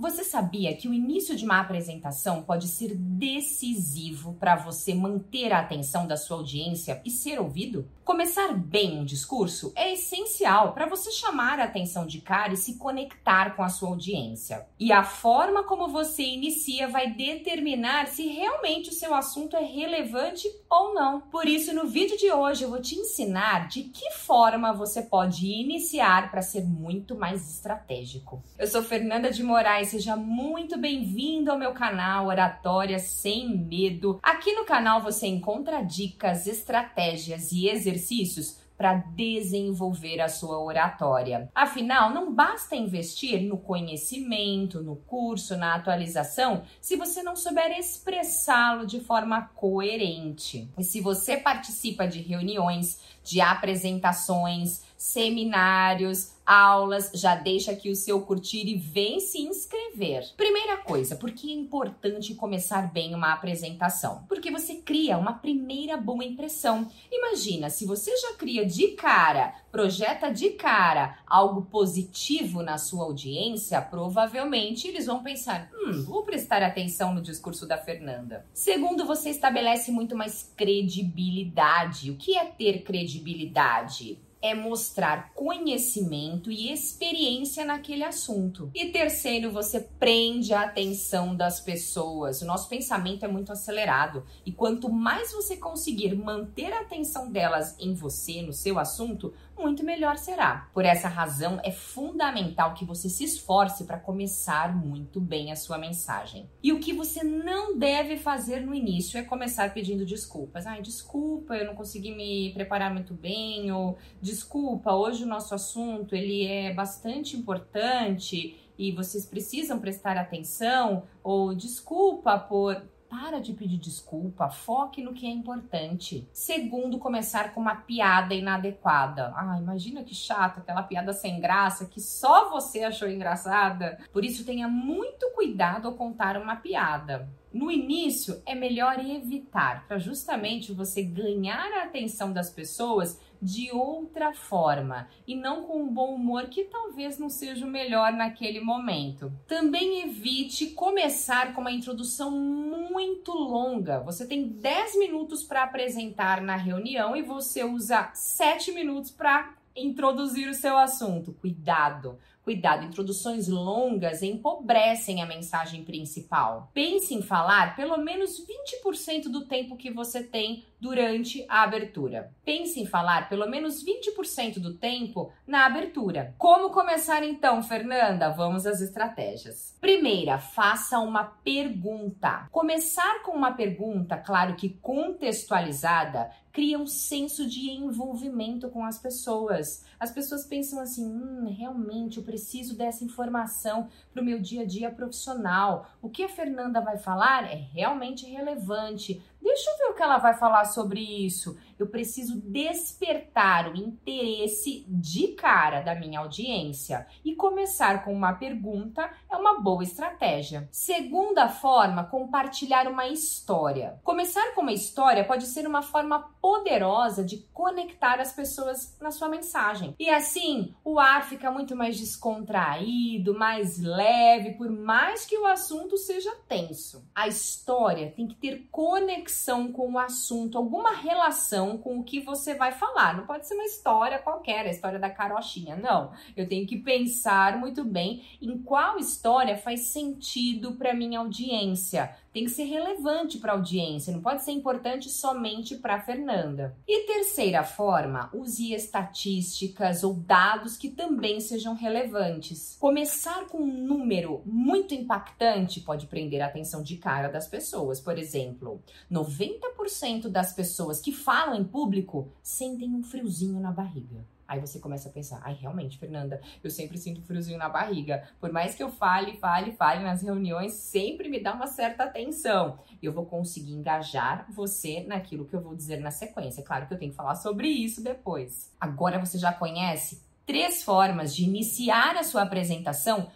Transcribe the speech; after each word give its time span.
Você 0.00 0.24
sabia 0.24 0.74
que 0.74 0.88
o 0.88 0.94
início 0.94 1.36
de 1.36 1.44
uma 1.44 1.60
apresentação 1.60 2.42
pode 2.42 2.68
ser 2.68 2.94
decisivo 2.96 4.32
para 4.40 4.56
você 4.56 4.94
manter 4.94 5.52
a 5.52 5.58
atenção 5.58 6.06
da 6.06 6.16
sua 6.16 6.38
audiência 6.38 7.02
e 7.04 7.10
ser 7.10 7.38
ouvido? 7.38 7.86
Começar 8.02 8.54
bem 8.54 8.98
um 8.98 9.04
discurso 9.04 9.74
é 9.76 9.92
essencial 9.92 10.72
para 10.72 10.88
você 10.88 11.10
chamar 11.10 11.60
a 11.60 11.64
atenção 11.64 12.06
de 12.06 12.22
cara 12.22 12.54
e 12.54 12.56
se 12.56 12.78
conectar 12.78 13.54
com 13.54 13.62
a 13.62 13.68
sua 13.68 13.90
audiência. 13.90 14.66
E 14.78 14.90
a 14.90 15.04
forma 15.04 15.64
como 15.64 15.86
você 15.86 16.22
inicia 16.22 16.88
vai 16.88 17.12
determinar 17.12 18.06
se 18.08 18.26
realmente 18.26 18.88
o 18.88 18.94
seu 18.94 19.14
assunto 19.14 19.54
é 19.54 19.62
relevante 19.62 20.48
ou 20.70 20.94
não. 20.94 21.20
Por 21.20 21.46
isso, 21.46 21.74
no 21.74 21.86
vídeo 21.86 22.16
de 22.16 22.32
hoje 22.32 22.64
eu 22.64 22.70
vou 22.70 22.80
te 22.80 22.94
ensinar 22.94 23.68
de 23.68 23.82
que 23.82 24.10
forma 24.12 24.72
você 24.72 25.02
pode 25.02 25.46
iniciar 25.46 26.30
para 26.30 26.40
ser 26.40 26.64
muito 26.64 27.14
mais 27.14 27.48
estratégico. 27.48 28.42
Eu 28.58 28.66
sou 28.66 28.82
Fernanda 28.82 29.30
de 29.30 29.42
Moraes 29.42 29.89
seja 29.90 30.14
muito 30.14 30.78
bem-vindo 30.78 31.50
ao 31.50 31.58
meu 31.58 31.72
canal 31.72 32.28
Oratória 32.28 33.00
Sem 33.00 33.58
Medo. 33.58 34.20
Aqui 34.22 34.52
no 34.52 34.64
canal 34.64 35.02
você 35.02 35.26
encontra 35.26 35.82
dicas, 35.82 36.46
estratégias 36.46 37.50
e 37.50 37.66
exercícios 37.68 38.60
para 38.78 38.94
desenvolver 38.94 40.20
a 40.20 40.28
sua 40.28 40.60
oratória. 40.60 41.50
Afinal, 41.52 42.14
não 42.14 42.32
basta 42.32 42.76
investir 42.76 43.42
no 43.42 43.58
conhecimento, 43.58 44.80
no 44.80 44.94
curso, 44.94 45.56
na 45.56 45.74
atualização, 45.74 46.62
se 46.80 46.94
você 46.94 47.20
não 47.20 47.34
souber 47.34 47.76
expressá-lo 47.76 48.86
de 48.86 49.00
forma 49.00 49.50
coerente. 49.56 50.70
E 50.78 50.84
se 50.84 51.00
você 51.00 51.36
participa 51.36 52.06
de 52.06 52.20
reuniões, 52.20 53.00
de 53.24 53.40
apresentações, 53.40 54.82
seminários, 55.00 56.32
aulas, 56.44 57.10
já 57.14 57.34
deixa 57.34 57.72
aqui 57.72 57.90
o 57.90 57.96
seu 57.96 58.20
curtir 58.20 58.66
e 58.66 58.76
vem 58.76 59.18
se 59.18 59.40
inscrever. 59.40 60.34
Primeira 60.36 60.76
coisa, 60.76 61.16
por 61.16 61.30
que 61.30 61.50
é 61.50 61.54
importante 61.54 62.34
começar 62.34 62.92
bem 62.92 63.14
uma 63.14 63.32
apresentação? 63.32 64.26
Porque 64.28 64.50
você 64.50 64.74
cria 64.74 65.16
uma 65.16 65.32
primeira 65.32 65.96
boa 65.96 66.22
impressão. 66.22 66.86
Imagina, 67.10 67.70
se 67.70 67.86
você 67.86 68.14
já 68.14 68.34
cria 68.34 68.66
de 68.66 68.88
cara, 68.88 69.54
projeta 69.72 70.30
de 70.30 70.50
cara 70.50 71.18
algo 71.26 71.62
positivo 71.62 72.62
na 72.62 72.76
sua 72.76 73.04
audiência, 73.04 73.80
provavelmente 73.80 74.86
eles 74.86 75.06
vão 75.06 75.22
pensar: 75.22 75.70
hum, 75.72 76.04
vou 76.04 76.24
prestar 76.24 76.62
atenção 76.62 77.14
no 77.14 77.22
discurso 77.22 77.66
da 77.66 77.78
Fernanda. 77.78 78.44
Segundo, 78.52 79.06
você 79.06 79.30
estabelece 79.30 79.90
muito 79.90 80.14
mais 80.14 80.52
credibilidade. 80.54 82.10
O 82.10 82.16
que 82.16 82.36
é 82.36 82.44
ter 82.44 82.82
credibilidade? 82.82 84.18
É 84.42 84.54
mostrar 84.54 85.32
conhecimento 85.34 86.50
e 86.50 86.72
experiência 86.72 87.64
naquele 87.64 88.04
assunto. 88.04 88.70
E 88.74 88.86
terceiro, 88.86 89.50
você 89.50 89.80
prende 89.80 90.54
a 90.54 90.62
atenção 90.62 91.36
das 91.36 91.60
pessoas. 91.60 92.40
O 92.40 92.46
nosso 92.46 92.68
pensamento 92.68 93.24
é 93.24 93.28
muito 93.28 93.52
acelerado 93.52 94.24
e 94.44 94.52
quanto 94.52 94.90
mais 94.90 95.32
você 95.32 95.56
conseguir 95.56 96.14
manter 96.14 96.72
a 96.72 96.80
atenção 96.80 97.30
delas 97.30 97.76
em 97.78 97.94
você, 97.94 98.42
no 98.42 98.52
seu 98.52 98.78
assunto, 98.78 99.32
muito 99.70 99.84
melhor 99.84 100.18
será. 100.18 100.68
Por 100.74 100.84
essa 100.84 101.06
razão, 101.06 101.60
é 101.62 101.70
fundamental 101.70 102.74
que 102.74 102.84
você 102.84 103.08
se 103.08 103.22
esforce 103.22 103.84
para 103.84 103.98
começar 103.98 104.76
muito 104.76 105.20
bem 105.20 105.52
a 105.52 105.56
sua 105.56 105.78
mensagem. 105.78 106.50
E 106.60 106.72
o 106.72 106.80
que 106.80 106.92
você 106.92 107.22
não 107.22 107.78
deve 107.78 108.16
fazer 108.16 108.66
no 108.66 108.74
início 108.74 109.16
é 109.16 109.22
começar 109.22 109.72
pedindo 109.72 110.04
desculpas. 110.04 110.66
Ai, 110.66 110.82
desculpa, 110.82 111.54
eu 111.54 111.66
não 111.66 111.76
consegui 111.76 112.12
me 112.12 112.52
preparar 112.52 112.92
muito 112.92 113.14
bem, 113.14 113.70
ou 113.70 113.96
desculpa, 114.20 114.92
hoje 114.92 115.22
o 115.22 115.28
nosso 115.28 115.54
assunto 115.54 116.16
ele 116.16 116.44
é 116.46 116.74
bastante 116.74 117.36
importante 117.36 118.56
e 118.76 118.90
vocês 118.90 119.24
precisam 119.24 119.78
prestar 119.78 120.16
atenção, 120.16 121.04
ou 121.22 121.54
desculpa 121.54 122.36
por 122.38 122.82
para 123.10 123.40
de 123.40 123.52
pedir 123.52 123.76
desculpa, 123.76 124.48
foque 124.48 125.02
no 125.02 125.12
que 125.12 125.26
é 125.26 125.30
importante. 125.30 126.28
Segundo, 126.32 126.96
começar 126.96 127.52
com 127.52 127.60
uma 127.60 127.74
piada 127.74 128.32
inadequada. 128.34 129.34
Ah, 129.36 129.58
imagina 129.60 130.04
que 130.04 130.14
chato, 130.14 130.58
aquela 130.58 130.84
piada 130.84 131.12
sem 131.12 131.40
graça 131.40 131.86
que 131.86 132.00
só 132.00 132.48
você 132.48 132.84
achou 132.84 133.08
engraçada. 133.08 133.98
Por 134.12 134.24
isso, 134.24 134.46
tenha 134.46 134.68
muito 134.68 135.28
cuidado 135.34 135.88
ao 135.88 135.94
contar 135.94 136.36
uma 136.36 136.54
piada. 136.54 137.28
No 137.52 137.68
início, 137.68 138.40
é 138.46 138.54
melhor 138.54 139.04
evitar, 139.04 139.84
para 139.88 139.98
justamente 139.98 140.72
você 140.72 141.02
ganhar 141.02 141.66
a 141.72 141.82
atenção 141.82 142.32
das 142.32 142.48
pessoas 142.48 143.18
de 143.42 143.72
outra 143.72 144.32
forma 144.32 145.08
e 145.26 145.34
não 145.34 145.64
com 145.64 145.82
um 145.82 145.92
bom 145.92 146.14
humor 146.14 146.46
que 146.48 146.64
talvez 146.64 147.18
não 147.18 147.28
seja 147.28 147.66
o 147.66 147.70
melhor 147.70 148.12
naquele 148.12 148.60
momento. 148.60 149.32
Também 149.48 150.02
evite 150.02 150.66
começar 150.70 151.52
com 151.52 151.60
uma 151.60 151.72
introdução 151.72 152.30
muito 152.30 153.32
longa. 153.32 153.98
Você 154.00 154.26
tem 154.26 154.46
10 154.46 154.98
minutos 154.98 155.42
para 155.42 155.64
apresentar 155.64 156.40
na 156.40 156.54
reunião 156.54 157.16
e 157.16 157.22
você 157.22 157.64
usa 157.64 158.10
7 158.14 158.70
minutos 158.72 159.10
para 159.10 159.54
introduzir 159.74 160.48
o 160.48 160.54
seu 160.54 160.76
assunto. 160.76 161.32
Cuidado! 161.32 162.18
Cuidado, 162.50 162.84
introduções 162.84 163.46
longas 163.46 164.24
empobrecem 164.24 165.22
a 165.22 165.26
mensagem 165.26 165.84
principal. 165.84 166.68
Pense 166.74 167.14
em 167.14 167.22
falar 167.22 167.76
pelo 167.76 167.96
menos 167.98 168.44
20% 168.44 169.30
do 169.30 169.46
tempo 169.46 169.76
que 169.76 169.88
você 169.88 170.20
tem 170.20 170.64
durante 170.80 171.44
a 171.48 171.62
abertura. 171.62 172.32
Pense 172.44 172.80
em 172.80 172.86
falar 172.86 173.28
pelo 173.28 173.48
menos 173.48 173.84
20% 173.84 174.58
do 174.58 174.74
tempo 174.74 175.30
na 175.46 175.66
abertura. 175.66 176.34
Como 176.38 176.70
começar 176.70 177.22
então, 177.22 177.62
Fernanda? 177.62 178.30
Vamos 178.30 178.66
às 178.66 178.80
estratégias. 178.80 179.76
Primeira, 179.80 180.38
faça 180.38 180.98
uma 180.98 181.24
pergunta. 181.24 182.48
Começar 182.50 183.22
com 183.22 183.32
uma 183.32 183.52
pergunta, 183.52 184.16
claro 184.16 184.56
que 184.56 184.70
contextualizada, 184.80 186.30
cria 186.52 186.78
um 186.78 186.86
senso 186.86 187.46
de 187.46 187.70
envolvimento 187.70 188.68
com 188.70 188.84
as 188.84 188.98
pessoas. 188.98 189.84
As 189.98 190.10
pessoas 190.10 190.44
pensam 190.44 190.80
assim: 190.80 191.06
hum, 191.06 191.54
realmente 191.56 192.18
eu 192.18 192.24
preciso 192.24 192.76
dessa 192.76 193.04
informação 193.04 193.88
para 194.12 194.22
o 194.22 194.24
meu 194.24 194.40
dia 194.40 194.62
a 194.62 194.66
dia 194.66 194.90
profissional. 194.90 195.90
O 196.02 196.08
que 196.08 196.24
a 196.24 196.28
Fernanda 196.28 196.80
vai 196.80 196.96
falar 196.96 197.44
é 197.44 197.54
realmente 197.54 198.26
relevante. 198.26 199.22
Deixa 199.40 199.70
eu 199.70 199.78
ver 199.78 199.84
o 199.84 199.94
que 199.94 200.02
ela 200.02 200.18
vai 200.18 200.34
falar 200.34 200.64
sobre 200.66 201.00
isso. 201.00 201.56
Eu 201.80 201.86
preciso 201.86 202.38
despertar 202.42 203.72
o 203.72 203.74
interesse 203.74 204.84
de 204.86 205.28
cara 205.28 205.80
da 205.80 205.94
minha 205.94 206.20
audiência 206.20 207.06
e 207.24 207.34
começar 207.34 208.04
com 208.04 208.12
uma 208.12 208.34
pergunta 208.34 209.10
é 209.30 209.36
uma 209.36 209.60
boa 209.60 209.82
estratégia. 209.82 210.68
Segunda 210.70 211.48
forma, 211.48 212.04
compartilhar 212.04 212.86
uma 212.86 213.06
história. 213.08 213.98
Começar 214.04 214.54
com 214.54 214.60
uma 214.60 214.74
história 214.74 215.24
pode 215.24 215.46
ser 215.46 215.66
uma 215.66 215.80
forma 215.80 216.30
poderosa 216.42 217.24
de 217.24 217.38
conectar 217.52 218.20
as 218.20 218.32
pessoas 218.32 218.98
na 219.00 219.10
sua 219.10 219.30
mensagem. 219.30 219.94
E 219.98 220.10
assim, 220.10 220.74
o 220.84 220.98
ar 220.98 221.24
fica 221.24 221.50
muito 221.50 221.74
mais 221.74 221.98
descontraído, 221.98 223.32
mais 223.32 223.78
leve, 223.78 224.52
por 224.52 224.70
mais 224.70 225.24
que 225.24 225.38
o 225.38 225.46
assunto 225.46 225.96
seja 225.96 226.30
tenso. 226.46 227.08
A 227.14 227.26
história 227.26 228.12
tem 228.14 228.28
que 228.28 228.34
ter 228.34 228.68
conexão 228.70 229.72
com 229.72 229.92
o 229.92 229.98
assunto, 229.98 230.58
alguma 230.58 230.92
relação 230.92 231.69
com 231.78 231.98
o 231.98 232.04
que 232.04 232.20
você 232.20 232.54
vai 232.54 232.72
falar. 232.72 233.16
Não 233.16 233.26
pode 233.26 233.46
ser 233.46 233.54
uma 233.54 233.64
história 233.64 234.18
qualquer, 234.18 234.66
a 234.66 234.70
história 234.70 234.98
da 234.98 235.10
carochinha, 235.10 235.76
não. 235.76 236.12
Eu 236.36 236.48
tenho 236.48 236.66
que 236.66 236.78
pensar 236.78 237.58
muito 237.58 237.84
bem 237.84 238.22
em 238.40 238.58
qual 238.58 238.98
história 238.98 239.56
faz 239.56 239.80
sentido 239.88 240.72
para 240.72 240.94
minha 240.94 241.18
audiência 241.18 242.14
tem 242.32 242.44
que 242.44 242.50
ser 242.50 242.64
relevante 242.64 243.38
para 243.38 243.52
a 243.52 243.56
audiência, 243.56 244.12
não 244.12 244.20
pode 244.20 244.44
ser 244.44 244.52
importante 244.52 245.08
somente 245.08 245.76
para 245.76 245.96
a 245.96 246.00
Fernanda. 246.00 246.76
E 246.86 247.06
terceira 247.06 247.64
forma, 247.64 248.30
use 248.32 248.72
estatísticas 248.72 250.04
ou 250.04 250.14
dados 250.14 250.76
que 250.76 250.88
também 250.88 251.40
sejam 251.40 251.74
relevantes. 251.74 252.76
Começar 252.78 253.46
com 253.46 253.58
um 253.58 253.84
número 253.84 254.42
muito 254.46 254.94
impactante 254.94 255.80
pode 255.80 256.06
prender 256.06 256.40
a 256.40 256.46
atenção 256.46 256.82
de 256.82 256.96
cara 256.96 257.28
das 257.28 257.48
pessoas. 257.48 258.00
Por 258.00 258.18
exemplo, 258.18 258.82
90% 259.10 260.28
das 260.28 260.52
pessoas 260.52 261.00
que 261.00 261.12
falam 261.12 261.54
em 261.54 261.64
público 261.64 262.28
sentem 262.42 262.94
um 262.94 263.02
friozinho 263.02 263.60
na 263.60 263.72
barriga. 263.72 264.24
Aí 264.50 264.58
você 264.58 264.80
começa 264.80 265.08
a 265.08 265.12
pensar, 265.12 265.40
ai, 265.44 265.54
realmente, 265.54 265.96
Fernanda, 265.96 266.40
eu 266.60 266.68
sempre 266.68 266.98
sinto 266.98 267.22
friozinho 267.22 267.56
na 267.56 267.68
barriga. 267.68 268.28
Por 268.40 268.50
mais 268.50 268.74
que 268.74 268.82
eu 268.82 268.90
fale, 268.90 269.36
fale, 269.36 269.70
fale 269.70 270.02
nas 270.02 270.22
reuniões, 270.22 270.72
sempre 270.72 271.28
me 271.28 271.40
dá 271.40 271.54
uma 271.54 271.68
certa 271.68 272.02
atenção. 272.02 272.80
Eu 273.00 273.12
vou 273.12 273.24
conseguir 273.24 273.74
engajar 273.74 274.46
você 274.50 275.04
naquilo 275.04 275.44
que 275.44 275.54
eu 275.54 275.60
vou 275.60 275.76
dizer 275.76 276.00
na 276.00 276.10
sequência. 276.10 276.64
Claro 276.64 276.88
que 276.88 276.94
eu 276.94 276.98
tenho 276.98 277.12
que 277.12 277.16
falar 277.16 277.36
sobre 277.36 277.68
isso 277.68 278.02
depois. 278.02 278.74
Agora 278.80 279.20
você 279.24 279.38
já 279.38 279.52
conhece 279.52 280.20
três 280.44 280.82
formas 280.82 281.32
de 281.32 281.44
iniciar 281.44 282.16
a 282.16 282.24
sua 282.24 282.42
apresentação 282.42 283.30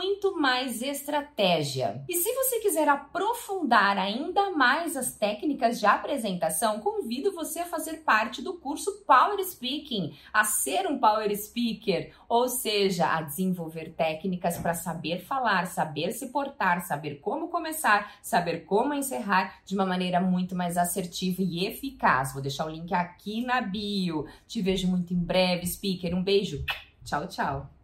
muito 0.00 0.34
mais 0.34 0.80
estratégia. 0.80 2.02
E 2.08 2.16
se 2.16 2.32
você 2.32 2.58
quiser 2.60 2.88
aprofundar 2.88 3.98
ainda 3.98 4.50
mais 4.50 4.96
as 4.96 5.14
técnicas 5.14 5.78
de 5.78 5.84
apresentação, 5.84 6.80
convido 6.80 7.34
você 7.34 7.60
a 7.60 7.66
fazer 7.66 7.98
parte 7.98 8.40
do 8.40 8.54
curso 8.54 9.04
Power 9.06 9.44
Speaking, 9.44 10.16
a 10.32 10.42
ser 10.42 10.86
um 10.86 10.98
Power 10.98 11.30
Speaker, 11.36 12.14
ou 12.26 12.48
seja, 12.48 13.14
a 13.14 13.20
desenvolver 13.20 13.92
técnicas 13.92 14.56
para 14.56 14.72
saber 14.72 15.20
falar, 15.20 15.66
saber 15.66 16.12
se 16.12 16.28
portar, 16.28 16.80
saber 16.86 17.16
como 17.16 17.48
começar, 17.48 18.14
saber 18.22 18.64
como 18.64 18.94
encerrar 18.94 19.60
de 19.66 19.74
uma 19.74 19.84
maneira 19.84 20.18
muito 20.18 20.56
mais 20.56 20.78
assertiva 20.78 21.42
e 21.42 21.66
eficaz. 21.66 22.32
Vou 22.32 22.40
deixar 22.40 22.64
o 22.64 22.70
link 22.70 22.94
aqui 22.94 23.44
na 23.44 23.60
bio. 23.60 24.26
Te 24.48 24.62
vejo 24.62 24.88
muito 24.88 25.12
em 25.12 25.22
breve, 25.22 25.66
speaker. 25.66 26.14
Um 26.14 26.22
beijo. 26.22 26.64
Tchau, 27.04 27.28
tchau. 27.28 27.79